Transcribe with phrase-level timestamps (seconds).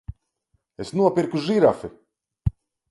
[0.85, 1.95] Es nopirku žirafi!